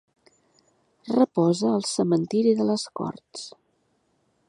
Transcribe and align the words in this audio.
Reposa 1.17 1.69
al 1.73 1.87
Cementiri 1.91 2.57
de 2.63 2.69
les 2.71 2.89
Corts. 3.01 3.49